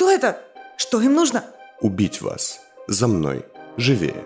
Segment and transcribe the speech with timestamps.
[0.00, 0.38] Кто это?
[0.78, 1.44] Что им нужно?
[1.82, 2.60] Убить вас.
[2.88, 3.44] За мной.
[3.76, 4.24] Живее.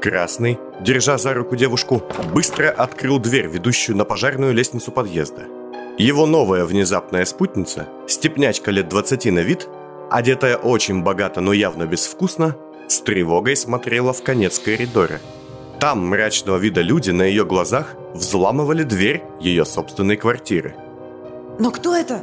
[0.00, 5.42] Красный, держа за руку девушку, быстро открыл дверь, ведущую на пожарную лестницу подъезда.
[5.98, 9.68] Его новая внезапная спутница, степнячка лет 20 на вид,
[10.08, 12.56] одетая очень богато, но явно безвкусно,
[12.86, 15.18] с тревогой смотрела в конец коридора.
[15.80, 20.76] Там мрачного вида люди на ее глазах взламывали дверь ее собственной квартиры.
[21.58, 22.22] Но кто это?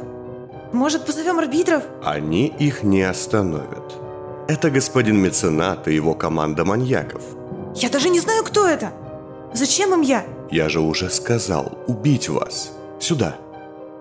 [0.76, 1.82] Может, позовем арбитров?
[2.04, 3.94] Они их не остановят.
[4.48, 7.22] Это господин меценат и его команда маньяков–
[7.76, 8.90] я даже не знаю, кто это.
[9.52, 10.24] Зачем им я?
[10.50, 12.72] Я же уже сказал, убить вас.
[12.98, 13.36] Сюда.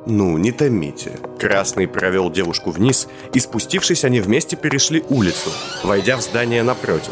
[0.05, 1.19] Ну, не томите.
[1.37, 5.49] Красный провел девушку вниз, и спустившись, они вместе перешли улицу,
[5.83, 7.11] войдя в здание напротив.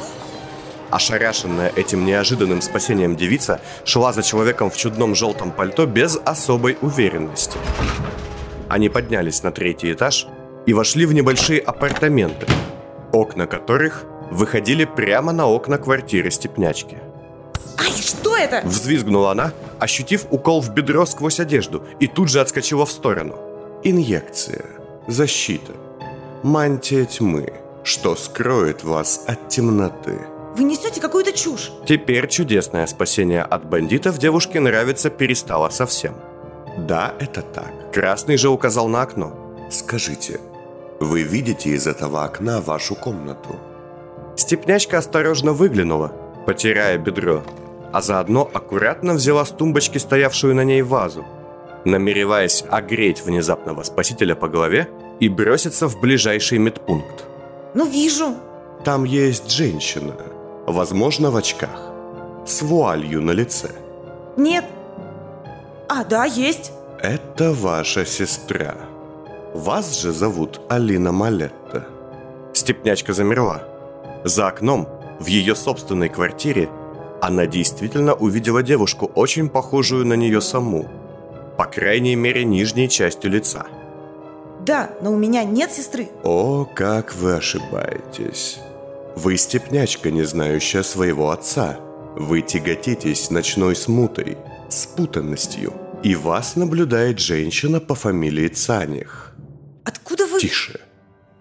[0.90, 7.58] Ошарашенная этим неожиданным спасением девица шла за человеком в чудном желтом пальто без особой уверенности.
[8.70, 10.28] Они поднялись на третий этаж
[10.66, 12.48] и вошли в небольшие апартаменты,
[13.12, 16.98] окна которых выходили прямо на окна квартиры Степнячки.
[17.78, 18.62] Ай, что это?
[18.66, 23.38] Взвизгнула она, ощутив укол в бедро сквозь одежду, и тут же отскочила в сторону.
[23.84, 24.66] Инъекция.
[25.08, 25.74] Защита.
[26.44, 30.20] Мантия тьмы, что скроет вас от темноты.
[30.56, 31.72] Вы несете какую-то чушь.
[31.86, 36.16] Теперь чудесное спасение от бандитов девушке нравится перестало совсем.
[36.78, 37.92] Да, это так.
[37.94, 39.34] Красный же указал на окно.
[39.70, 40.40] Скажите,
[41.00, 43.56] вы видите из этого окна вашу комнату?
[44.36, 46.12] Степнячка осторожно выглянула,
[46.46, 47.44] потирая бедро,
[47.92, 51.26] а заодно аккуратно взяла с тумбочки стоявшую на ней вазу,
[51.86, 57.26] намереваясь огреть внезапного спасителя по голове и броситься в ближайший медпункт.
[57.76, 58.36] «Ну, вижу!»
[58.84, 60.16] Там есть женщина,
[60.66, 61.92] возможно, в очках,
[62.46, 63.70] с вуалью на лице.
[64.36, 64.66] «Нет!»
[65.96, 68.76] «А, да, есть!» «Это ваша сестра.
[69.54, 71.86] Вас же зовут Алина Малетта».
[72.54, 73.62] Степнячка замерла.
[74.24, 76.68] За окном, в ее собственной квартире,
[77.22, 80.88] она действительно увидела девушку, очень похожую на нее саму.
[81.58, 83.68] По крайней мере, нижней частью лица.
[84.62, 86.10] Да, но у меня нет сестры.
[86.24, 88.58] О, как вы ошибаетесь.
[89.16, 91.78] Вы степнячка, не знающая своего отца.
[92.16, 94.40] Вы тяготитесь ночной смутой,
[94.70, 95.83] спутанностью.
[96.04, 99.34] И вас наблюдает женщина по фамилии Цаних.
[99.86, 100.42] Откуда вы...
[100.42, 100.82] Тише.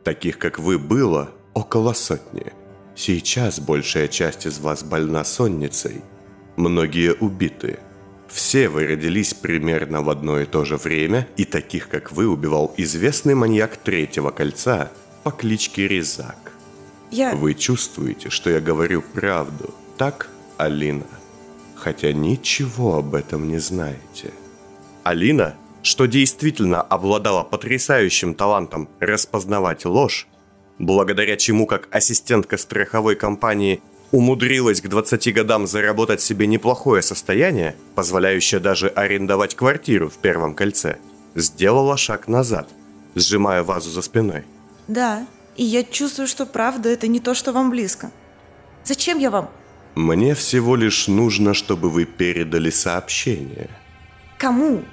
[0.04, 2.52] Таких, как вы, было около сотни.
[2.94, 6.02] Сейчас большая часть из вас больна сонницей.
[6.56, 7.80] Многие убиты.
[8.28, 12.72] Все вы родились примерно в одно и то же время, и таких, как вы, убивал
[12.76, 14.92] известный маньяк Третьего Кольца
[15.24, 16.52] по кличке Резак.
[17.10, 17.34] Я...
[17.34, 21.06] Вы чувствуете, что я говорю правду, так, Алина?
[21.74, 24.30] Хотя ничего об этом не знаете.
[25.04, 30.28] Алина, что действительно обладала потрясающим талантом распознавать ложь,
[30.78, 38.60] благодаря чему как ассистентка страховой компании умудрилась к 20 годам заработать себе неплохое состояние, позволяющее
[38.60, 40.98] даже арендовать квартиру в первом кольце,
[41.34, 42.68] сделала шаг назад,
[43.14, 44.44] сжимая вазу за спиной.
[44.86, 45.26] Да,
[45.56, 48.10] и я чувствую, что правда это не то, что вам близко.
[48.84, 49.48] Зачем я вам?
[49.94, 53.70] Мне всего лишь нужно, чтобы вы передали сообщение.
[54.42, 54.84] Кому?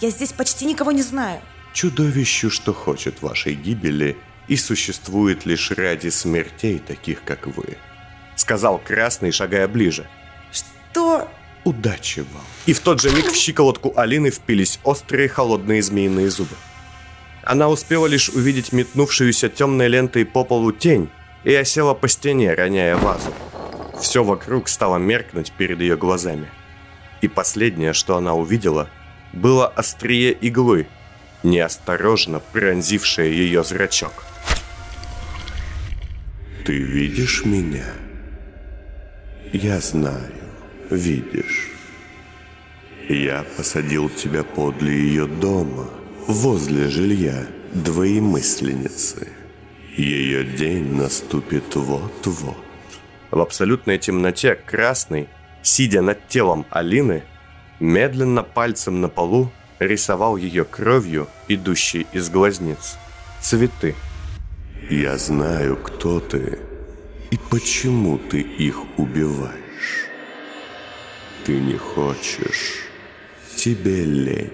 [0.00, 1.40] Я здесь почти никого не знаю.
[1.72, 4.16] Чудовищу, что хочет вашей гибели–
[4.48, 7.76] и существует лишь ради смертей таких, как вы»,—
[8.36, 10.06] сказал Красный, шагая ближе.
[10.52, 11.28] «Что?»
[11.64, 16.54] «Удачи вам!» И в тот же миг в щиколотку Алины впились острые холодные змеиные зубы.
[17.42, 21.10] Она успела лишь увидеть метнувшуюся темной лентой по полу тень
[21.42, 23.32] и осела по стене, роняя вазу.
[24.00, 26.48] Все вокруг стало меркнуть перед ее глазами.
[27.24, 28.90] И последнее, что она увидела,
[29.32, 30.86] было острие иглы,
[31.42, 34.26] неосторожно пронзившее ее зрачок.
[36.66, 37.86] Ты видишь меня?
[39.54, 40.34] Я знаю,
[40.90, 41.70] видишь.
[43.08, 45.88] Я посадил тебя подле ее дома,
[46.26, 49.28] возле жилья двоемысленницы.
[49.96, 52.58] Ее день наступит вот-вот.
[53.30, 55.30] В абсолютной темноте красный,
[55.64, 57.24] сидя над телом Алины,
[57.80, 59.50] медленно пальцем на полу
[59.80, 62.96] рисовал ее кровью, идущей из глазниц.
[63.40, 63.96] Цветы.
[64.88, 66.58] Я знаю, кто ты
[67.30, 70.06] и почему ты их убиваешь.
[71.44, 72.84] Ты не хочешь.
[73.56, 74.50] Тебе лень.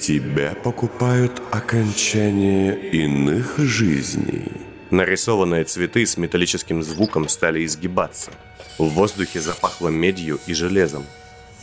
[0.00, 4.52] Тебя покупают окончание иных жизней.
[4.90, 8.32] Нарисованные цветы с металлическим звуком стали изгибаться.
[8.78, 11.04] В воздухе запахло медью и железом.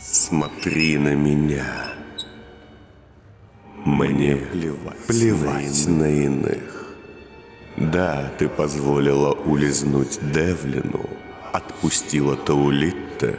[0.00, 1.94] Смотри на меня.
[3.84, 6.94] Мне плевать, плевать на иных.
[7.76, 11.08] Да, ты позволила улизнуть Девлину,
[11.52, 13.38] отпустила Таулитте,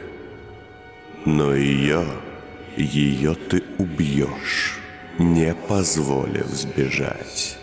[1.24, 2.06] но ее,
[2.76, 4.78] ее ты убьешь,
[5.18, 7.58] не позволив сбежать.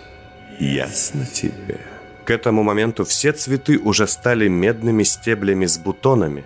[0.59, 1.94] Ясно тебе?
[2.25, 6.43] К этому моменту все цветы уже стали медными стеблями с бутонами,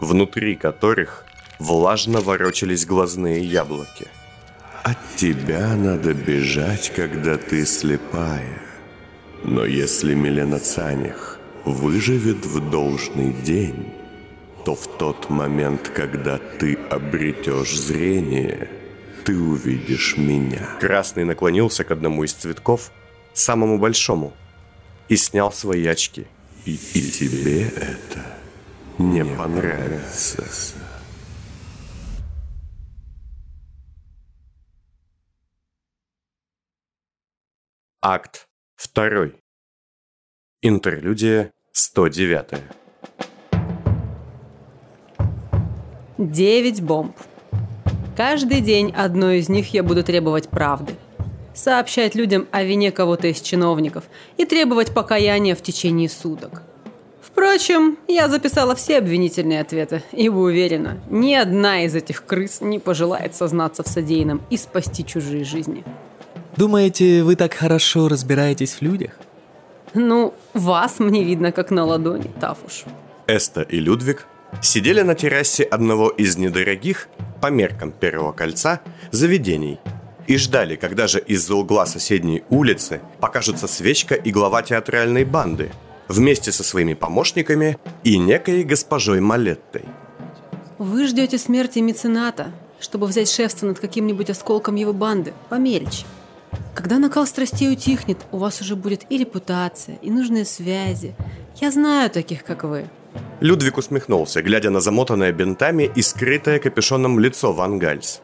[0.00, 1.24] внутри которых
[1.58, 4.06] влажно ворочались глазные яблоки.
[4.82, 8.60] От тебя надо бежать, когда ты слепая.
[9.44, 13.94] Но если Милена Цанях выживет в должный день,
[14.66, 18.68] то в тот момент, когда ты обретешь зрение,
[19.24, 20.68] ты увидишь меня.
[20.80, 22.92] Красный наклонился к одному из цветков,
[23.32, 24.34] самому большому,
[25.08, 26.26] и снял свои очки.
[26.64, 28.26] И, и тебе это
[28.98, 30.44] не понравится.
[38.00, 38.48] Акт
[38.94, 39.32] 2.
[40.62, 42.62] Интерлюдия 109.
[46.18, 47.16] Девять бомб.
[48.16, 50.96] Каждый день одной из них я буду требовать правды.
[51.58, 54.04] Сообщать людям о вине кого-то из чиновников
[54.36, 56.62] и требовать покаяния в течение суток.
[57.20, 63.34] Впрочем, я записала все обвинительные ответы, ибо уверена, ни одна из этих крыс не пожелает
[63.34, 65.82] сознаться в содеянном и спасти чужие жизни.
[66.56, 69.18] Думаете, вы так хорошо разбираетесь в людях?
[69.94, 72.84] Ну, вас мне видно как на ладони, Тафуш.
[73.26, 74.28] Эста и Людвиг
[74.62, 77.08] сидели на террасе одного из недорогих,
[77.42, 78.80] по меркам первого кольца,
[79.10, 79.80] заведений
[80.28, 85.72] и ждали, когда же из-за угла соседней улицы покажутся свечка и глава театральной банды
[86.06, 89.84] вместе со своими помощниками и некой госпожой Малеттой.
[90.76, 96.04] Вы ждете смерти мецената, чтобы взять шефство над каким-нибудь осколком его банды, помельче.
[96.74, 101.14] Когда накал страстей утихнет, у вас уже будет и репутация, и нужные связи.
[101.56, 102.88] Я знаю таких, как вы.
[103.40, 108.20] Людвиг усмехнулся, глядя на замотанное бинтами и скрытое капюшоном лицо Ван Гальс.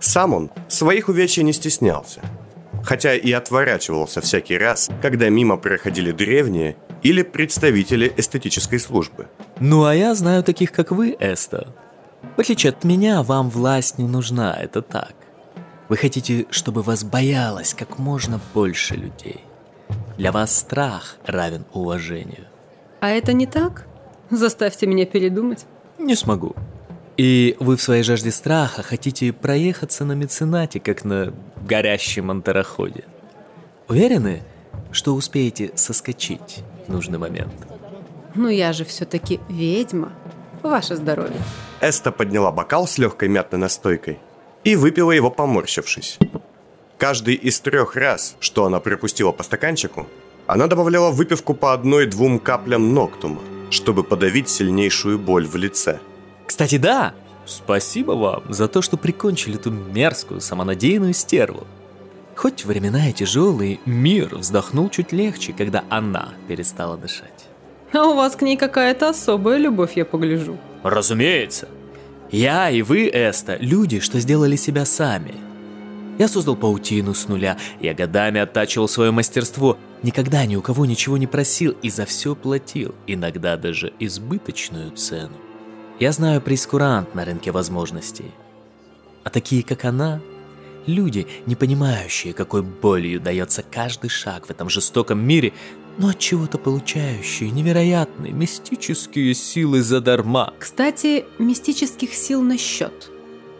[0.00, 2.20] Сам он своих увечий не стеснялся.
[2.84, 9.28] Хотя и отворачивался всякий раз, когда мимо проходили древние или представители эстетической службы.
[9.60, 11.74] Ну а я знаю таких, как вы, Эста.
[12.36, 15.14] В отличие от меня, вам власть не нужна, это так.
[15.88, 19.40] Вы хотите, чтобы вас боялось как можно больше людей.
[20.18, 22.46] Для вас страх равен уважению.
[23.00, 23.86] А это не так?
[24.30, 25.66] Заставьте меня передумать.
[25.98, 26.56] Не смогу.
[27.16, 31.32] И вы в своей жажде страха хотите проехаться на меценате, как на
[31.66, 33.04] горящем антароходе.
[33.88, 34.42] Уверены,
[34.92, 37.54] что успеете соскочить в нужный момент?
[38.34, 40.12] Ну я же все-таки ведьма.
[40.62, 41.40] Ваше здоровье.
[41.80, 44.18] Эста подняла бокал с легкой мятной настойкой
[44.64, 46.18] и выпила его, поморщившись.
[46.98, 50.06] Каждый из трех раз, что она пропустила по стаканчику,
[50.46, 53.40] она добавляла выпивку по одной-двум каплям ноктума,
[53.70, 56.00] чтобы подавить сильнейшую боль в лице.
[56.46, 57.14] Кстати, да!
[57.44, 61.64] Спасибо вам за то, что прикончили эту мерзкую, самонадеянную стерву.
[62.34, 67.46] Хоть времена и тяжелые, мир вздохнул чуть легче, когда она перестала дышать.
[67.92, 70.58] А у вас к ней какая-то особая любовь, я погляжу.
[70.82, 71.68] Разумеется.
[72.30, 75.34] Я и вы, Эста, люди, что сделали себя сами.
[76.18, 81.16] Я создал паутину с нуля, я годами оттачивал свое мастерство, никогда ни у кого ничего
[81.18, 85.36] не просил и за все платил, иногда даже избыточную цену.
[85.98, 88.30] Я знаю прескурант на рынке возможностей.
[89.24, 90.20] А такие, как она,
[90.86, 95.54] люди, не понимающие, какой болью дается каждый шаг в этом жестоком мире,
[95.96, 100.52] но от чего-то получающие невероятные мистические силы задарма.
[100.58, 103.10] Кстати, мистических сил на счет.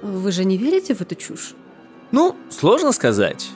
[0.03, 1.55] Вы же не верите в эту чушь?
[2.13, 3.49] Ну, сложно сказать.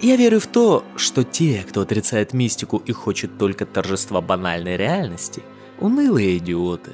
[0.00, 5.42] Я верю в то, что те, кто отрицает мистику и хочет только торжества банальной реальности,
[5.78, 6.92] унылые идиоты.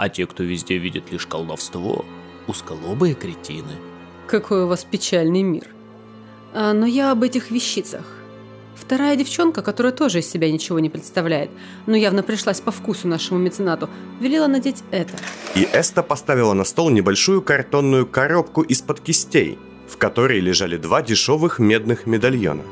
[0.00, 2.06] А те, кто везде видит лишь колдовство,
[2.46, 3.76] узколобые кретины.
[4.28, 5.66] Какой у вас печальный мир.
[6.54, 8.06] А, но я об этих вещицах.
[8.74, 11.50] Вторая девчонка, которая тоже из себя ничего не представляет,
[11.84, 13.90] но явно пришлась по вкусу нашему меценату,
[14.20, 15.12] велела надеть это.
[15.54, 21.58] И Эста поставила на стол небольшую картонную коробку из-под кистей, в которой лежали два дешевых
[21.58, 22.62] медных медальона.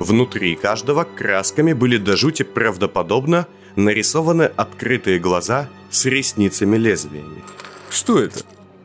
[0.00, 7.42] Внутри каждого красками были до жути правдоподобно нарисованы открытые глаза с ресницами-лезвиями.
[7.90, 8.40] Что это?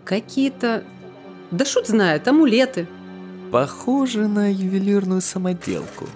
[0.06, 0.84] Какие-то...
[1.52, 2.88] Да шут знает, амулеты.
[3.52, 6.08] Похоже на ювелирную самоделку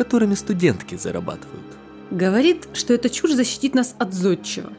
[0.00, 1.66] которыми студентки зарабатывают.
[2.10, 4.70] Говорит, что эта чушь защитит нас от зодчего.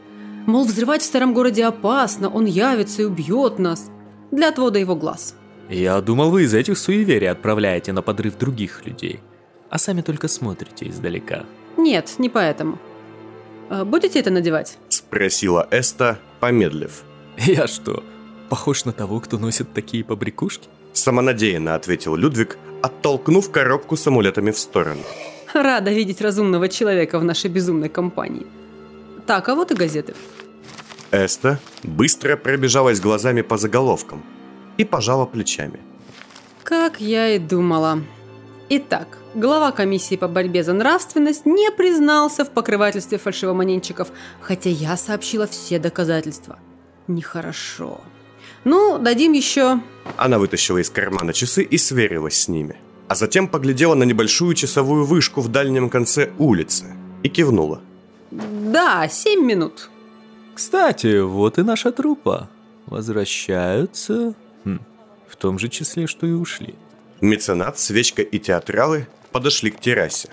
[0.46, 3.88] Мол, взрывать в старом городе опасно, он явится и убьет нас.
[4.32, 5.36] Для отвода его глаз.
[5.68, 9.20] Я думал, вы из этих суеверий отправляете на подрыв других людей.
[9.70, 11.44] а сами только смотрите издалека.
[11.76, 12.80] Нет, не поэтому.
[13.72, 14.76] А Будете это надевать?
[14.90, 17.04] Спросила Эста, помедлив.
[17.38, 18.02] Я что,
[18.50, 20.68] похож на того, кто носит такие побрякушки?
[20.92, 25.00] Самонадеянно ответил Людвиг, оттолкнув коробку с амулетами в сторону.
[25.54, 28.46] Рада видеть разумного человека в нашей безумной компании.
[29.26, 30.14] Так, а вот и газеты.
[31.10, 34.22] Эста быстро пробежалась глазами по заголовкам
[34.76, 35.80] и пожала плечами.
[36.62, 38.02] Как я и думала.
[38.74, 44.08] Итак, глава комиссии по борьбе за нравственность не признался в покрывательстве фальшивомонетчиков,
[44.40, 46.58] хотя я сообщила все доказательства.
[47.06, 48.00] Нехорошо.
[48.64, 49.82] Ну, дадим еще...
[50.16, 52.76] Она вытащила из кармана часы и сверилась с ними.
[53.08, 57.82] А затем поглядела на небольшую часовую вышку в дальнем конце улицы и кивнула.
[58.30, 59.90] Да, семь минут.
[60.54, 62.48] Кстати, вот и наша труппа.
[62.86, 64.32] Возвращаются
[64.64, 64.78] хм,
[65.28, 66.74] в том же числе, что и ушли.
[67.22, 70.28] Меценат, свечка и театралы подошли к террасе.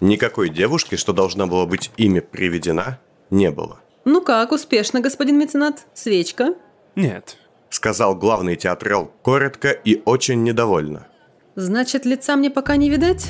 [0.00, 3.78] Никакой девушки, что должна была быть ими приведена, не было.
[4.06, 5.86] Ну как, успешно, господин меценат?
[5.92, 6.54] Свечка?
[6.96, 7.36] Нет.
[7.68, 11.06] Сказал главный театрал коротко и очень недовольно.
[11.56, 13.26] Значит, лица мне пока не видать?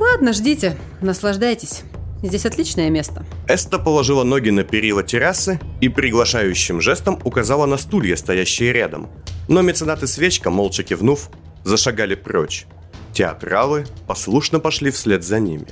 [0.00, 1.84] Ладно, ждите, наслаждайтесь.
[2.24, 3.24] Здесь отличное место.
[3.46, 9.08] Эста положила ноги на перила террасы и приглашающим жестом указала на стулья, стоящие рядом.
[9.46, 11.30] Но меценат и свечка, молча кивнув,
[11.64, 12.66] зашагали прочь.
[13.12, 15.68] Театралы послушно пошли вслед за ними.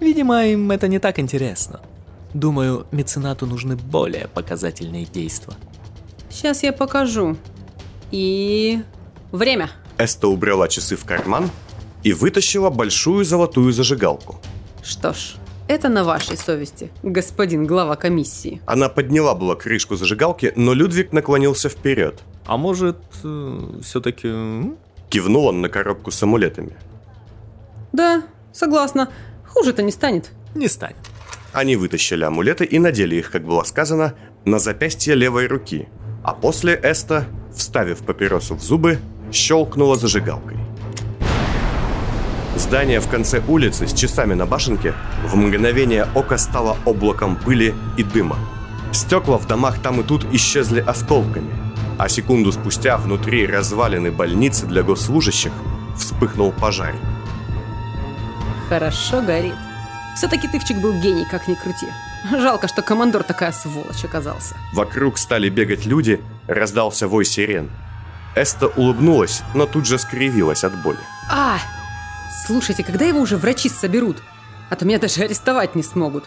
[0.00, 1.80] Видимо, им это не так интересно.
[2.34, 5.54] Думаю, меценату нужны более показательные действия.
[6.30, 7.36] Сейчас я покажу.
[8.10, 8.82] И...
[9.32, 9.70] Время.
[9.98, 11.50] Эста убрала часы в карман
[12.02, 14.40] и вытащила большую золотую зажигалку.
[14.82, 15.34] Что ж,
[15.68, 18.60] это на вашей совести, господин глава комиссии.
[18.66, 22.22] Она подняла была крышку зажигалки, но Людвиг наклонился вперед.
[22.46, 22.98] А может,
[23.82, 24.74] все-таки...
[25.08, 26.76] Кивнул он на коробку с амулетами.
[27.92, 29.08] Да, согласна.
[29.48, 30.30] Хуже-то не станет.
[30.54, 30.96] Не станет.
[31.52, 35.88] Они вытащили амулеты и надели их, как было сказано, на запястье левой руки.
[36.22, 38.98] А после Эста, вставив папиросу в зубы,
[39.32, 40.58] щелкнула зажигалкой.
[42.56, 44.94] Здание в конце улицы с часами на башенке
[45.24, 48.36] в мгновение ока стало облаком пыли и дыма.
[48.92, 51.50] Стекла в домах там и тут исчезли осколками,
[52.00, 55.52] а секунду спустя внутри развалины больницы для госслужащих
[55.98, 56.94] вспыхнул пожар.
[58.70, 59.54] Хорошо горит.
[60.16, 61.86] Все-таки Тывчик был гений, как ни крути.
[62.30, 64.56] Жалко, что командор такая сволочь оказался.
[64.72, 67.70] Вокруг стали бегать люди, раздался вой сирен.
[68.34, 71.00] Эста улыбнулась, но тут же скривилась от боли.
[71.30, 71.58] А!
[72.46, 74.22] Слушайте, когда его уже врачи соберут?
[74.70, 76.24] А то меня даже арестовать не смогут.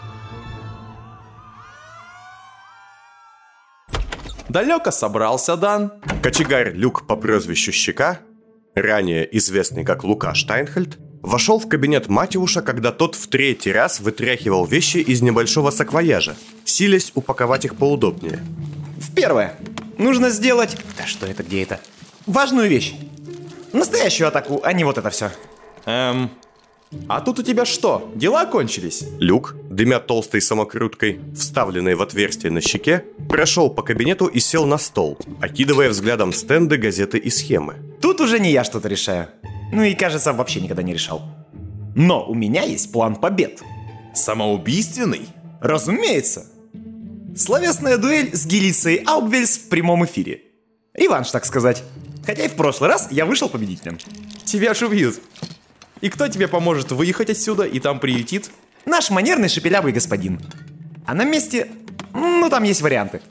[4.53, 5.93] Далеко собрался, Дан?
[6.22, 8.19] Кочегар Люк по прозвищу Щека,
[8.75, 14.67] ранее известный как Лука Штайнхельд, вошел в кабинет Матиуша, когда тот в третий раз вытряхивал
[14.67, 18.41] вещи из небольшого саквояжа, силясь упаковать их поудобнее.
[19.00, 19.55] В первое.
[19.98, 20.77] Нужно сделать...
[21.00, 21.79] Да что это, где это?
[22.27, 22.93] Важную вещь.
[23.72, 25.31] Настоящую атаку, а не вот это все.
[25.88, 26.29] Эм...
[27.07, 29.03] А тут у тебя что, дела кончились?
[29.19, 34.77] Люк, дымя толстой самокруткой, вставленной в отверстие на щеке, прошел по кабинету и сел на
[34.77, 37.75] стол, окидывая взглядом стенды, газеты и схемы.
[38.01, 39.27] Тут уже не я что-то решаю.
[39.71, 41.21] Ну и, кажется, вообще никогда не решал.
[41.95, 43.62] Но у меня есть план побед.
[44.13, 45.27] Самоубийственный?
[45.62, 46.45] Разумеется.
[47.35, 50.41] Словесная дуэль с Гелицией Аубвельс в прямом эфире.
[50.93, 51.83] Реванш, так сказать.
[52.25, 53.97] Хотя и в прошлый раз я вышел победителем.
[54.45, 55.19] Тебя ж убьют.
[56.03, 58.51] И кто тебе поможет выехать отсюда и там приютит?
[58.86, 60.41] Наш манерный шепелявый господин.
[61.05, 61.69] А на месте...
[62.13, 63.22] Ну, там есть варианты.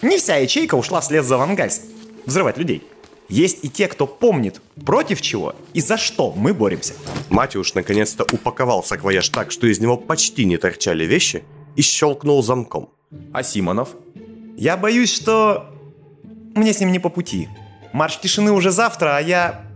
[0.00, 1.82] Не вся ячейка ушла вслед за Вангальст.
[2.24, 2.84] Взрывать людей.
[3.28, 6.94] Есть и те, кто помнит, против чего и за что мы боремся.
[7.30, 11.42] Матюш наконец-то упаковал саквояж так, что из него почти не торчали вещи,
[11.74, 12.90] и щелкнул замком.
[13.32, 13.88] А Симонов?
[14.56, 15.68] Я боюсь, что...
[16.54, 17.48] Мне с ним не по пути.
[17.92, 19.73] Марш тишины уже завтра, а я...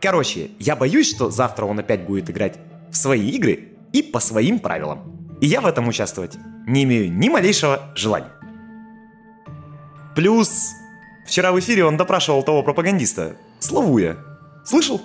[0.00, 2.58] Короче, я боюсь, что завтра он опять будет играть
[2.90, 5.28] в свои игры и по своим правилам.
[5.40, 8.32] И я в этом участвовать не имею ни малейшего желания.
[10.14, 10.72] Плюс,
[11.26, 14.16] вчера в эфире он допрашивал того пропагандиста, Славуя.
[14.64, 15.00] Слышал?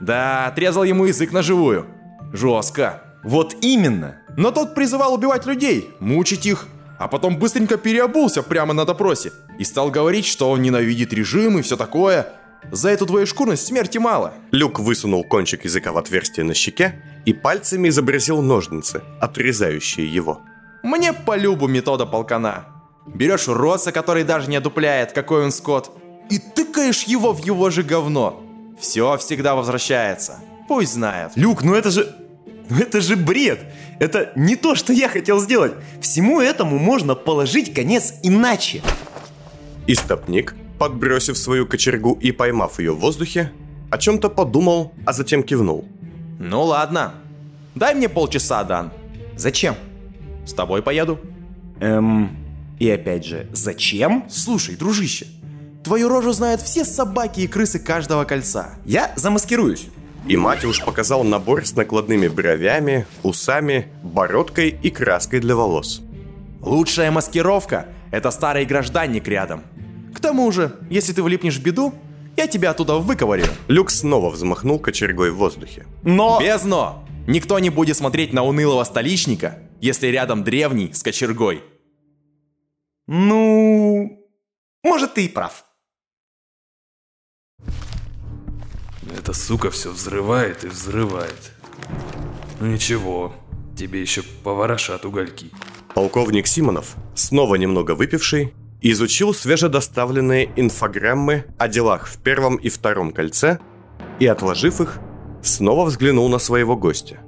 [0.00, 1.86] Да, отрезал ему язык на живую.
[2.32, 3.02] Жестко.
[3.24, 4.22] Вот именно.
[4.36, 6.68] Но тот призывал убивать людей, мучить их,
[6.98, 11.62] а потом быстренько переобулся прямо на допросе и стал говорить, что он ненавидит режим и
[11.62, 12.26] все такое.
[12.70, 14.34] За эту двоешкурность смерти мало.
[14.50, 20.40] Люк высунул кончик языка в отверстие на щеке и пальцами изобразил ножницы, отрезающие его.
[20.82, 22.66] Мне по любу метода полкана.
[23.06, 25.90] Берешь уродца, который даже не одупляет, какой он скот,
[26.30, 28.42] и тыкаешь его в его же говно.
[28.78, 30.38] Все всегда возвращается.
[30.68, 31.32] Пусть знает.
[31.34, 32.14] Люк, ну это же...
[32.68, 33.60] Ну это же бред!
[33.98, 35.72] Это не то, что я хотел сделать.
[36.00, 38.82] Всему этому можно положить конец иначе.
[39.86, 43.52] Истопник, подбросив свою кочергу и поймав ее в воздухе,
[43.90, 45.84] о чем-то подумал, а затем кивнул.
[46.38, 47.14] Ну ладно.
[47.74, 48.90] Дай мне полчаса, Дан.
[49.36, 49.74] Зачем?
[50.46, 51.18] С тобой поеду.
[51.80, 52.36] Эм...
[52.78, 54.24] И опять же, зачем?
[54.30, 55.26] Слушай, дружище,
[55.82, 58.76] твою рожу знают все собаки и крысы каждого кольца.
[58.84, 59.88] Я замаскируюсь.
[60.28, 66.02] И Матюш показал набор с накладными бровями, усами, бородкой и краской для волос.
[66.60, 69.62] Лучшая маскировка– это старый гражданник рядом.
[70.28, 71.94] К тому же, если ты влипнешь в беду,
[72.36, 73.46] я тебя оттуда выковырю.
[73.66, 75.86] Люк снова взмахнул кочергой в воздухе.
[76.02, 76.38] Но...
[76.38, 77.02] Без но!
[77.26, 81.62] Никто не будет смотреть на унылого столичника, если рядом древний с кочергой.
[83.06, 84.22] Ну...
[84.84, 85.64] Может, ты и прав.
[89.16, 91.52] Эта сука все взрывает и взрывает.
[92.60, 93.32] Ну ничего,
[93.78, 95.50] тебе еще поворошат угольки.
[95.94, 103.58] Полковник Симонов, снова немного выпивший, изучил свежедоставленные инфограммы о делах в первом и втором кольце
[104.20, 104.98] и, отложив их,
[105.42, 107.18] снова взглянул на своего гостя.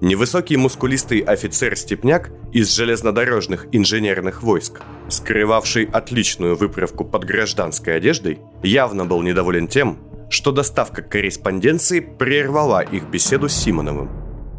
[0.00, 9.20] Невысокий мускулистый офицер-степняк из железнодорожных инженерных войск, скрывавший отличную выправку под гражданской одеждой, явно был
[9.20, 9.98] недоволен тем,
[10.30, 14.10] что доставка корреспонденции прервала их беседу с Симоновым.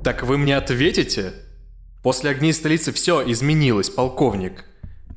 [0.03, 1.33] Так вы мне ответите?
[2.03, 4.65] После огней столицы все изменилось, полковник.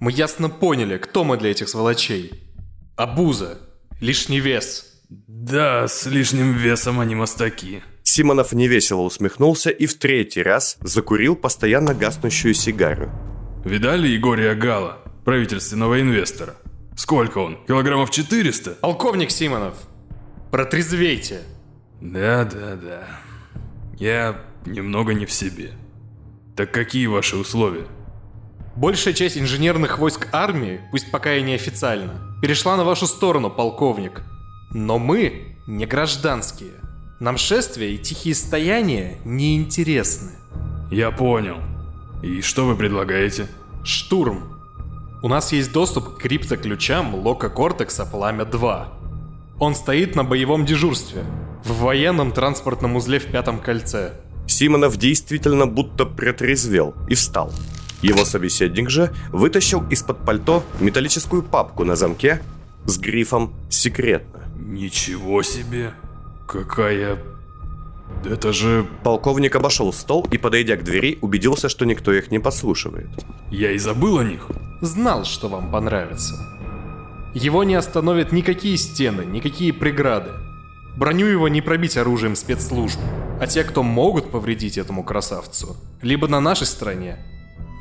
[0.05, 2.31] Мы ясно поняли, кто мы для этих сволочей.
[2.95, 3.57] Абуза.
[4.03, 5.01] Лишний вес.
[5.09, 7.83] Да, с лишним весом они мастаки.
[8.03, 13.11] Симонов невесело усмехнулся и в третий раз закурил постоянно гаснущую сигару.
[13.65, 16.55] Видали Егория Гала, правительственного инвестора?
[16.99, 17.65] Сколько он?
[17.67, 18.73] Килограммов 400?
[18.83, 19.75] Полковник Симонов,
[20.51, 21.41] протрезвейте.
[22.03, 23.09] Да, да, да.
[23.99, 25.71] Я немного не в себе.
[26.57, 27.87] Так какие ваши условия?
[28.77, 34.23] Большая часть инженерных войск армии, пусть пока и неофициально, перешла на вашу сторону, полковник.
[34.73, 36.73] Но мы не гражданские.
[37.21, 40.33] Нам шествия и тихие стояния не интересны.
[40.91, 41.59] Я понял.
[42.23, 43.47] И что вы предлагаете?
[43.85, 44.59] Штурм.
[45.23, 48.87] У нас есть доступ к криптоключам Лока Кортекса Пламя-2.
[49.61, 51.25] Он стоит на боевом дежурстве,
[51.65, 54.21] в военном транспортном узле в Пятом Кольце.
[54.49, 57.53] Симонов действительно будто протрезвел и встал.
[58.05, 62.43] Его собеседник же вытащил из-под пальто металлическую папку на замке
[62.85, 64.43] с грифом «Секретно».
[64.59, 65.95] Ничего себе!
[66.47, 67.17] Какая...
[68.27, 68.87] Это же...
[69.03, 73.09] Полковник обошел стол и, подойдя к двери, убедился, что никто их не подслушивает.
[73.51, 74.49] Я и забыл о них.
[74.83, 76.35] Знал, что вам понравится.
[77.33, 80.33] Его не остановят никакие стены, никакие преграды.
[80.99, 83.01] Броню его не пробить оружием спецслужб.
[83.41, 87.19] А те, кто могут повредить этому красавцу, либо на нашей стороне,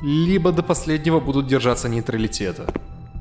[0.03, 2.71] либо до последнего будут держаться нейтралитета.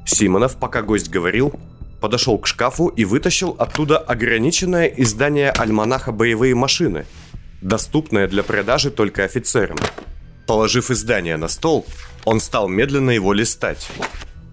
[0.05, 1.55] Симонов, пока гость говорил,
[2.01, 7.07] подошел к шкафу и вытащил оттуда ограниченное издание альманаха «Боевые машины»,
[7.63, 9.79] доступное для продажи только офицерам.
[10.49, 11.87] Положив издание на стол,
[12.25, 13.89] он стал медленно его листать.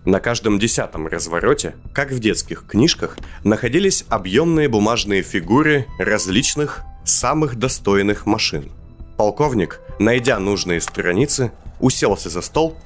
[0.06, 8.28] На каждом десятом развороте, как в детских книжках, находились объемные бумажные фигуры различных, самых достойных
[8.28, 8.72] машин.
[9.18, 12.78] Полковник, найдя нужные страницы, уселся за стол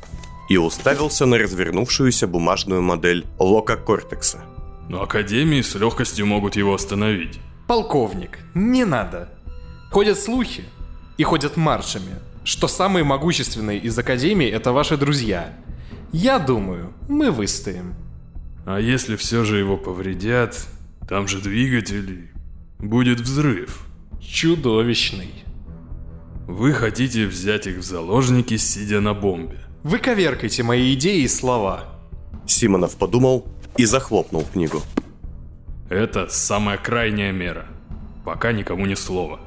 [0.49, 4.43] и уставился на развернувшуюся бумажную модель Лока Кортекса.
[4.89, 7.39] Но Академии с легкостью могут его остановить.
[7.67, 9.29] Полковник, не надо.
[9.91, 10.65] Ходят слухи
[11.17, 15.53] и ходят маршами, что самые могущественные из Академий это ваши друзья.
[16.11, 17.95] Я думаю, мы выстоим.
[18.65, 20.67] А если все же его повредят,
[21.07, 22.31] там же двигатели,
[22.79, 23.85] будет взрыв.
[24.21, 25.43] Чудовищный.
[26.47, 29.59] Вы хотите взять их в заложники, сидя на бомбе.
[29.83, 31.85] Вы коверкаете мои идеи и слова.
[32.45, 34.81] Симонов подумал и захлопнул книгу.
[35.89, 37.67] Это самая крайняя мера.
[38.25, 39.39] Пока никому ни слова.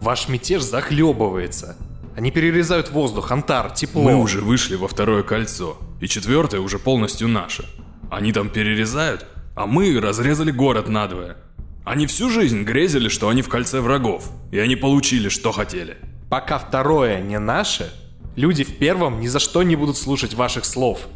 [0.00, 1.76] Ваш мятеж захлебывается.
[2.16, 4.02] Они перерезают воздух, антар, тепло.
[4.02, 7.64] Мы уже вышли во второе кольцо, и четвертое уже полностью наше.
[8.10, 11.38] Они там перерезают, а мы разрезали город надвое.
[11.84, 15.96] Они всю жизнь грезили, что они в кольце врагов, и они получили, что хотели.
[16.32, 17.92] Пока второе не наше,
[18.36, 21.06] люди в первом ни за что не будут слушать ваших слов.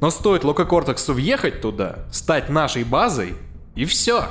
[0.00, 3.34] Но стоит Лококортексу въехать туда, стать нашей базой,
[3.74, 4.28] и все.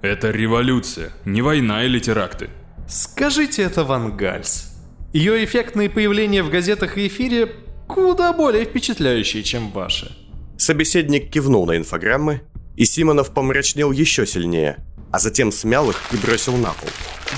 [0.00, 2.50] Это революция, не война или теракты.
[2.88, 4.76] Скажите это Ван Гальс.
[5.12, 7.52] Ее эффектные появления в газетах и эфире
[7.88, 10.16] куда более впечатляющие, чем ваши.
[10.56, 12.42] Собеседник кивнул на инфограммы,
[12.76, 14.76] и Симонов помрачнел еще сильнее,
[15.10, 16.88] а затем смял их и бросил на пол.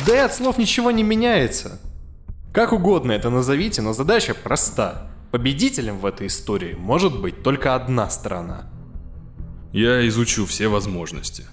[0.07, 1.81] Да и от слов ничего не меняется.
[2.57, 5.11] Как угодно это назовите, но задача проста.
[5.31, 8.71] Победителем в этой истории может быть только одна страна.
[9.75, 11.45] Я изучу все возможности.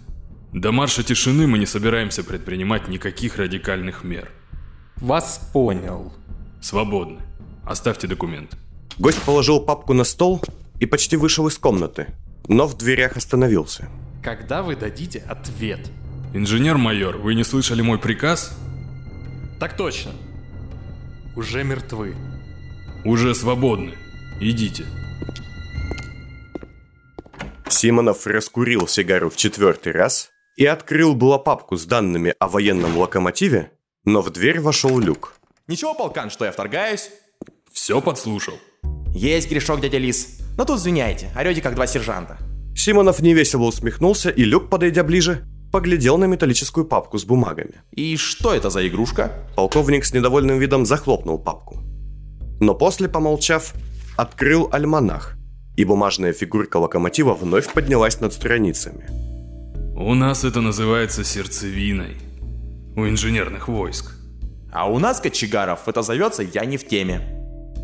[0.54, 4.32] До марша тишины мы не собираемся предпринимать никаких радикальных мер.
[4.96, 6.14] Вас понял.
[6.62, 7.20] Свободны.
[7.66, 8.56] Оставьте документы.
[8.98, 10.42] Гость положил папку на стол
[10.80, 12.16] и почти вышел из комнаты,
[12.48, 13.90] но в дверях остановился.
[14.24, 15.82] Когда вы дадите ответ?
[16.34, 18.58] Инженер-майор, вы не слышали мой приказ?
[19.60, 20.14] Так точно.
[21.36, 22.16] Уже мертвы.
[23.04, 23.96] Уже свободны.
[24.40, 24.86] Идите.
[27.68, 33.72] Симонов раскурил сигару в четвертый раз и открыл было папку с данными о военном локомотиве,
[34.06, 35.34] но в дверь вошел Люк.
[35.68, 37.10] Ничего, полкан, что я вторгаюсь?
[37.72, 38.60] Все подслушал.
[39.16, 40.40] Есть грешок, дядя Лис.
[40.56, 42.38] Но тут извиняйте, орете как два сержанта.
[42.76, 47.82] Симонов невесело усмехнулся, и Люк, подойдя ближе, поглядел на металлическую папку с бумагами.
[47.92, 49.32] И что это за игрушка?
[49.56, 51.80] Полковник с недовольным видом захлопнул папку.
[52.60, 53.74] Но после, помолчав,
[54.16, 55.36] открыл альманах,
[55.76, 59.08] и бумажная фигурка локомотива вновь поднялась над страницами.
[59.96, 62.18] У нас это называется сердцевиной.
[62.96, 64.14] У инженерных войск.
[64.72, 67.20] А у нас, кочегаров, это зовется «Я не в теме».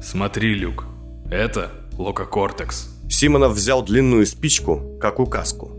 [0.03, 0.85] Смотри, Люк.
[1.31, 2.87] Это лококортекс.
[3.09, 5.78] Симонов взял длинную спичку, как указку.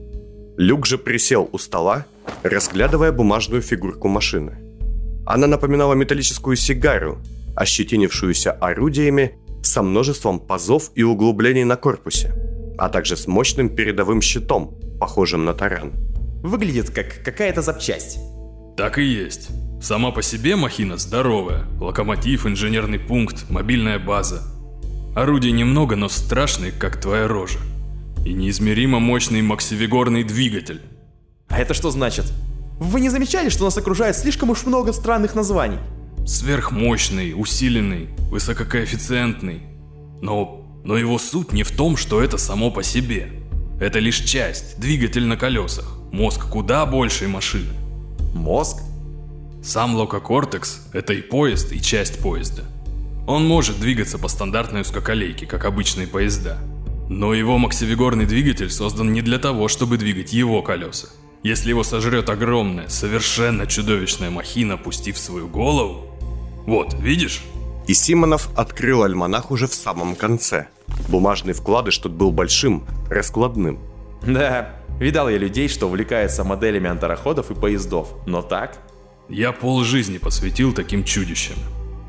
[0.61, 2.05] Люк же присел у стола,
[2.43, 4.59] разглядывая бумажную фигурку машины.
[5.25, 7.19] Она напоминала металлическую сигару,
[7.57, 12.35] ощетинившуюся орудиями со множеством пазов и углублений на корпусе,
[12.77, 15.93] а также с мощным передовым щитом, похожим на таран.
[16.43, 18.19] Выглядит как какая-то запчасть.
[18.77, 19.49] Так и есть.
[19.81, 21.65] Сама по себе махина здоровая.
[21.81, 24.43] Локомотив, инженерный пункт, мобильная база.
[25.17, 27.61] Орудий немного, но страшный, как твоя рожа.
[28.25, 30.81] И неизмеримо мощный максивигорный двигатель.
[31.49, 32.27] А это что значит?
[32.79, 35.79] Вы не замечали, что нас окружает слишком уж много странных названий?
[36.27, 39.63] Сверхмощный, усиленный, высококоэффициентный.
[40.23, 43.33] Но, но его суть не в том, что это само по себе.
[43.81, 45.99] Это лишь часть, двигатель на колесах.
[46.13, 47.73] Мозг куда большей машины.
[48.35, 48.79] Мозг?
[49.63, 52.65] Сам лококортекс– это и поезд, и часть поезда.
[53.27, 56.59] Он может двигаться по стандартной узкоколейке, как обычные поезда.
[57.11, 61.09] Но его максивигорный двигатель создан не для того, чтобы двигать его колеса.
[61.43, 66.07] Если его сожрет огромная, совершенно чудовищная махина, пустив свою голову...
[66.67, 67.43] Вот, видишь?
[67.89, 70.69] И Симонов открыл альманах уже в самом конце.
[71.09, 73.81] Бумажный вкладыш тут был большим, раскладным.
[74.23, 78.15] Да, видал я людей, что увлекаются моделями антароходов и поездов.
[78.25, 78.79] Но так?
[79.29, 81.57] Я полжизни посвятил таким чудищам.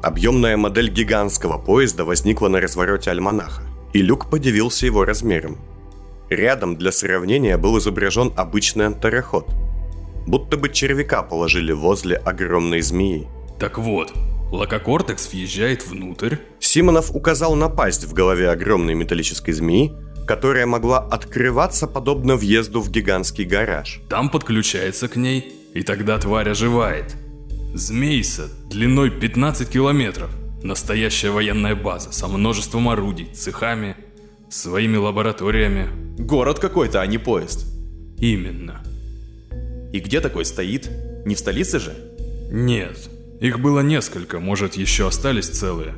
[0.04, 5.58] Объемная модель гигантского поезда возникла на развороте альманаха, и Люк подивился его размером.
[6.30, 9.48] Рядом для сравнения был изображен обычный антароход.
[10.26, 13.28] Будто бы червяка положили возле огромной змеи.
[13.60, 14.14] Так вот,
[14.52, 16.38] лококортекс въезжает внутрь.
[16.60, 19.92] Симонов указал на пасть в голове огромной металлической змеи,
[20.26, 24.02] которая могла открываться подобно въезду в гигантский гараж.
[24.10, 27.16] Там подключается к ней, и тогда тварь оживает.
[27.74, 30.30] Змейса длиной 15 километров.
[30.64, 33.96] Настоящая военная база со множеством орудий, цехами,
[34.50, 35.90] своими лабораториями.
[36.20, 37.66] Город какой-то, а не поезд.
[38.20, 38.84] Именно.
[39.92, 40.90] И где такой стоит?
[41.26, 41.96] Не в столице же?
[42.52, 45.94] Нет, их было несколько, может еще остались целые.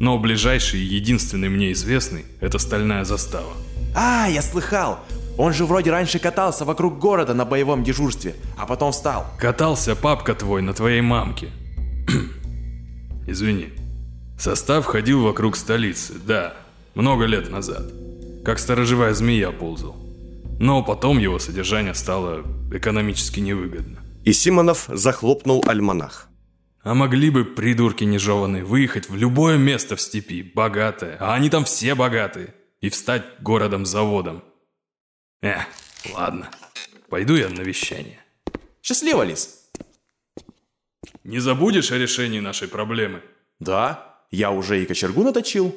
[0.00, 3.52] Но ближайший и единственный мне известный– это стальная застава.
[3.94, 5.00] А, я слыхал.
[5.36, 9.26] Он же вроде раньше катался вокруг города на боевом дежурстве, а потом встал.
[9.38, 11.50] Катался папка твой на твоей мамке.
[13.28, 13.77] Извини.
[14.38, 16.54] Состав ходил вокруг столицы, да,
[16.94, 17.92] много лет назад.
[18.44, 19.96] Как сторожевая змея ползал.
[20.60, 23.98] Но потом его содержание стало экономически невыгодно.
[24.24, 26.28] И Симонов захлопнул альманах.
[26.82, 31.64] А могли бы придурки нежеванные выехать в любое место в степи, богатое, а они там
[31.64, 34.44] все богатые, и встать городом-заводом.
[35.42, 35.66] Эх,
[36.14, 36.48] ладно,
[37.08, 38.20] пойду я на вещание.
[38.82, 39.68] Счастливо, Лис.
[41.24, 43.22] Не забудешь о решении нашей проблемы?
[43.58, 45.74] Да, я уже и кочергу наточил.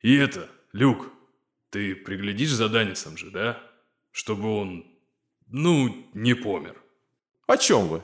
[0.00, 1.08] И это, Люк,
[1.70, 3.62] ты приглядишь за Данисом же, да?
[4.10, 4.86] Чтобы он,
[5.46, 6.76] ну, не помер.
[7.46, 8.02] О чем вы?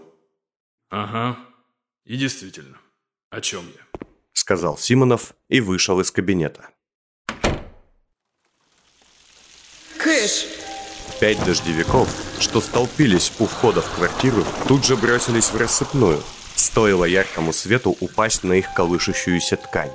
[0.91, 1.38] Ага.
[2.05, 2.79] И действительно,
[3.31, 4.01] о чем я?
[4.33, 6.71] Сказал Симонов и вышел из кабинета.
[9.99, 10.47] Кэш!
[11.21, 12.09] Пять дождевиков,
[12.41, 16.23] что столпились у входа в квартиру, тут же бросились в рассыпную.
[16.59, 19.92] Стоило яркому свету упасть на их колышущуюся ткань.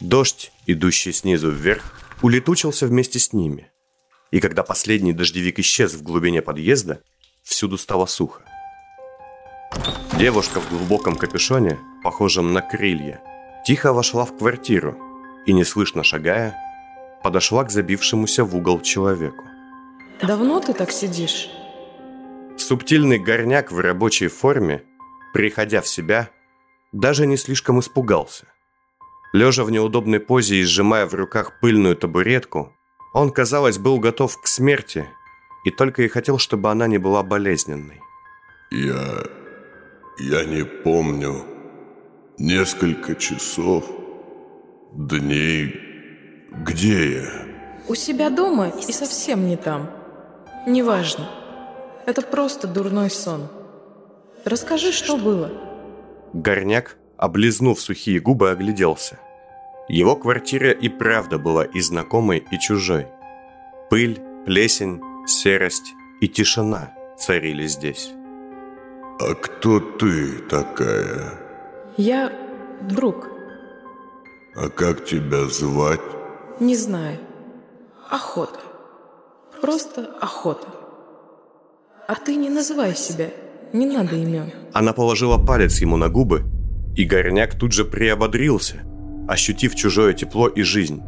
[0.00, 3.70] Дождь, идущий снизу вверх, улетучился вместе с ними.
[4.32, 7.02] И когда последний дождевик исчез в глубине подъезда,
[7.44, 8.42] всюду стало сухо.
[10.18, 13.22] Девушка в глубоком капюшоне, похожем на крылья,
[13.64, 14.98] тихо вошла в квартиру
[15.46, 16.56] и, неслышно шагая,
[17.22, 19.44] подошла к забившемуся в угол человеку.
[20.20, 21.48] Давно ты так сидишь?
[22.58, 24.82] Субтильный горняк в рабочей форме,
[25.32, 26.30] приходя в себя,
[26.92, 28.46] даже не слишком испугался.
[29.32, 32.74] Лежа в неудобной позе и сжимая в руках пыльную табуретку,
[33.14, 35.06] он, казалось, был готов к смерти
[35.64, 38.00] и только и хотел, чтобы она не была болезненной.
[38.70, 39.24] Я...
[40.18, 41.44] я не помню.
[42.38, 43.84] Несколько часов,
[44.92, 45.86] дней...
[46.52, 47.46] Где я?
[47.86, 49.88] У себя дома и совсем не там.
[50.66, 51.30] Неважно.
[52.06, 53.48] Это просто дурной сон.
[54.44, 55.50] Расскажи, что было.
[56.32, 59.18] Горняк, облизнув сухие губы, огляделся.
[59.88, 63.08] Его квартира и правда была и знакомой, и чужой.
[63.90, 68.12] Пыль, плесень, серость и тишина царили здесь.
[69.20, 71.34] А кто ты такая?
[71.96, 72.32] Я
[72.82, 73.28] друг.
[74.54, 76.00] А как тебя звать?
[76.60, 77.18] Не знаю.
[78.08, 78.60] Охота.
[79.60, 80.68] Просто охота.
[82.08, 83.30] А ты не называй себя.
[83.72, 84.50] Не надо имен.
[84.72, 86.44] Она положила палец ему на губы,
[86.96, 88.82] и горняк тут же приободрился,
[89.28, 91.00] ощутив чужое тепло и жизнь.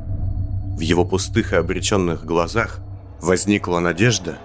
[0.77, 2.81] В его пустых и обреченных глазах
[3.21, 4.39] возникла надежда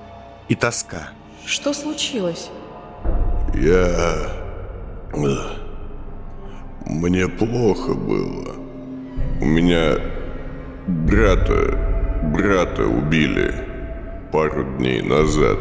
[0.49, 1.10] и тоска.
[1.45, 2.49] Что случилось?
[3.53, 4.32] Я...
[6.86, 8.56] Мне плохо было.
[9.41, 9.99] У меня
[10.88, 13.53] брата, брата убили
[14.32, 15.60] пару дней назад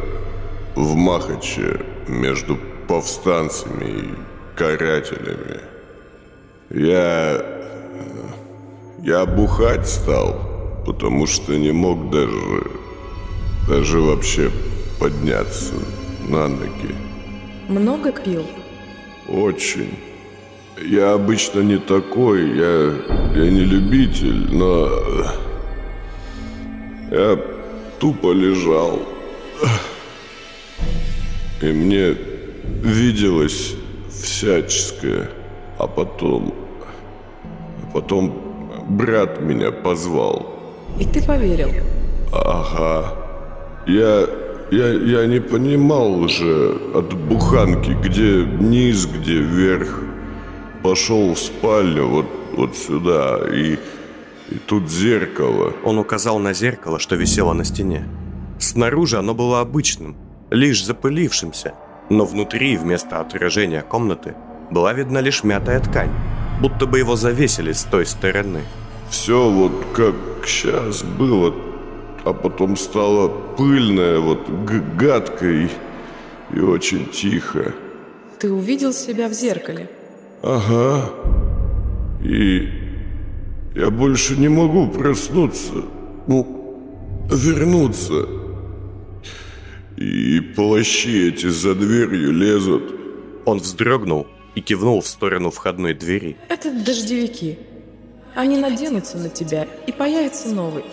[0.75, 4.15] в Махаче между повстанцами и
[4.57, 5.61] карателями.
[6.71, 7.45] Я...
[9.03, 12.63] Я бухать стал, потому что не мог даже...
[13.69, 14.51] Даже вообще
[15.01, 15.75] подняться
[16.29, 16.95] на ноги.
[17.69, 18.47] Много пил?
[19.29, 19.99] Очень.
[20.81, 22.95] Я обычно не такой, я,
[23.35, 24.89] я не любитель, но...
[27.11, 27.39] Я
[27.99, 29.01] тупо лежал.
[31.63, 32.15] И мне
[32.83, 33.75] виделось
[34.11, 35.31] всяческое.
[35.79, 36.55] А потом...
[37.83, 38.43] А потом
[38.89, 40.55] брат меня позвал.
[40.99, 41.69] И ты поверил?
[42.33, 43.15] Ага.
[43.87, 44.27] Я...
[44.69, 50.03] Я, я не понимал уже от буханки, где низ, где верх.
[50.83, 53.79] Пошел в спальню вот, вот сюда, и,
[54.51, 55.73] и тут зеркало.
[55.85, 58.09] Он указал на зеркало, что висело на стене.
[58.59, 60.17] Снаружи оно было обычным,
[60.51, 61.75] лишь запылившимся,
[62.11, 64.35] но внутри, вместо отражения комнаты,
[64.71, 66.11] была видна лишь мятая ткань,
[66.61, 68.63] будто бы его завесили с той стороны.
[69.11, 71.55] Все вот как сейчас было,
[72.25, 74.49] а потом стало пыльное, вот
[74.97, 75.69] гадко и,
[76.53, 77.73] и очень тихо.
[78.39, 79.89] Ты увидел себя в зеркале?
[80.43, 81.11] Ага.
[82.23, 82.69] И
[83.75, 85.85] я больше не могу проснуться.
[86.27, 86.47] Ну,
[87.31, 88.27] вернуться.
[89.97, 92.95] И плащи эти за дверью лезут.
[93.47, 96.37] Он вздрогнул и кивнул в сторону входной двери.
[96.49, 97.59] Это дождевики.
[98.35, 100.85] Они наденутся на тебя, и появится новый.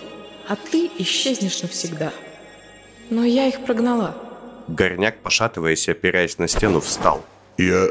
[0.48, 2.14] А ты исчезнешь навсегда.
[3.10, 4.16] Но я их прогнала.
[4.70, 7.24] Горняк, пошатываясь и опираясь на стену, встал.
[7.58, 7.88] Я...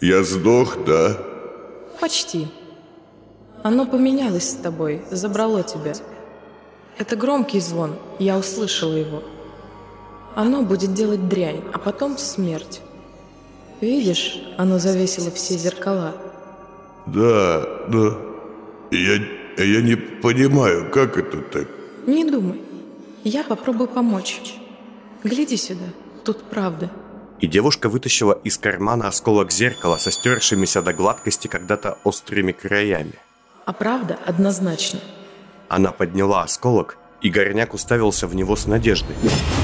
[0.00, 1.18] Я сдох, да?
[2.00, 2.48] Почти.
[3.62, 5.92] Оно поменялось с тобой, забрало тебя.
[6.96, 9.22] Это громкий звон, я услышала его.
[10.34, 12.80] Оно будет делать дрянь, а потом смерть.
[13.80, 16.14] Видишь, оно завесило все зеркала.
[17.06, 18.16] Да, да.
[18.90, 19.14] Я,
[19.56, 21.68] я не понимаю, как это так?
[22.06, 22.60] Не думай.
[23.24, 24.40] Я попробую помочь.
[25.24, 25.84] Гляди сюда,
[26.24, 26.90] тут правда.
[27.40, 33.14] И девушка вытащила из кармана осколок зеркала со стершимися до гладкости когда-то острыми краями.
[33.64, 35.00] А правда однозначно.
[35.68, 39.16] Она подняла осколок, и горняк уставился в него с надеждой.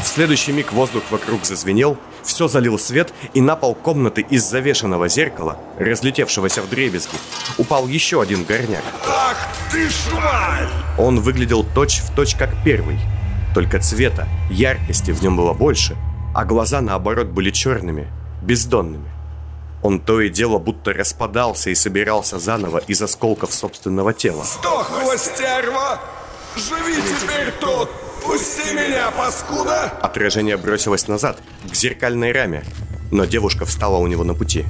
[0.02, 5.08] В следующий миг воздух вокруг зазвенел, все залил свет, и на пол комнаты из завешенного
[5.08, 7.16] зеркала, разлетевшегося в дребезги,
[7.58, 8.84] упал еще один горняк.
[9.06, 9.36] Ах
[9.70, 10.68] ты шваль!
[10.98, 12.98] Он выглядел точь-в-точь точь как первый,
[13.54, 15.96] только цвета, яркости в нем было больше,
[16.34, 18.08] а глаза, наоборот, были черными,
[18.42, 19.10] бездонными.
[19.82, 24.44] Он то и дело будто распадался и собирался заново из осколков собственного тела.
[24.44, 26.00] Сдохла стерва!
[26.56, 27.88] Живи теперь тут!
[28.24, 29.92] Пусти меня, паскуда!
[30.02, 31.38] Отражение бросилось назад,
[31.70, 32.64] к зеркальной раме,
[33.12, 34.64] но девушка встала у него на пути.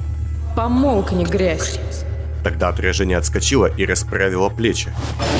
[0.55, 1.79] Помолкни, грязь.
[2.43, 4.93] Тогда отражение отскочило и расправило плечи.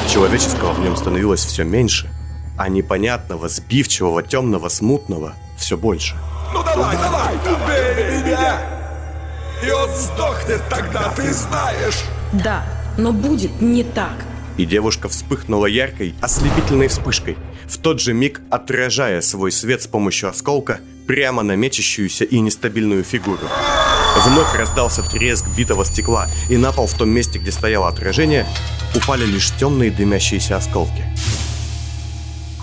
[0.09, 2.09] Человеческого в нем становилось все меньше,
[2.57, 6.15] а непонятного, сбивчивого, темного, смутного все больше.
[6.53, 8.77] Ну давай, давай, убей меня!
[9.63, 12.03] и он сдохнет, тогда ты знаешь.
[12.31, 12.63] Да,
[12.97, 14.15] но будет не так.
[14.57, 20.29] И девушка вспыхнула яркой, ослепительной вспышкой, в тот же миг отражая свой свет с помощью
[20.29, 23.47] осколка прямо на мечащуюся и нестабильную фигуру.
[24.25, 28.47] Вновь раздался треск битого стекла, и на пол в том месте, где стояло отражение,
[28.95, 31.05] упали лишь темные дымящиеся осколки.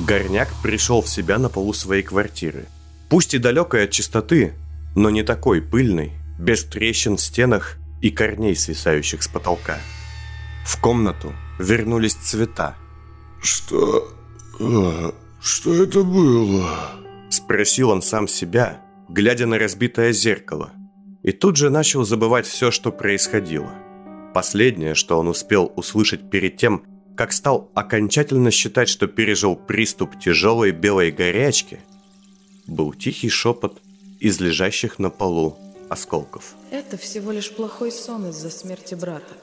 [0.00, 2.66] Горняк пришел в себя на полу своей квартиры.
[3.08, 4.54] Пусть и далекой от чистоты,
[4.96, 9.78] но не такой пыльной, без трещин в стенах и корней, свисающих с потолка.
[10.66, 12.76] В комнату вернулись цвета.
[13.42, 14.08] Что...
[14.60, 16.68] а, что это было?
[17.30, 20.72] Спросил он сам себя, глядя на разбитое зеркало.
[21.22, 23.72] И тут же начал забывать все, что происходило.
[24.34, 26.84] Последнее, что он успел услышать перед тем,
[27.16, 31.80] как стал окончательно считать, что пережил приступ тяжелой белой горячки,
[32.66, 33.80] был тихий шепот
[34.20, 35.56] из лежащих на полу
[35.88, 36.54] осколков.
[36.70, 39.34] Это всего лишь плохой сон из-за смерти брата.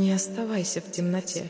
[0.00, 1.44] Не оставайся в темноте.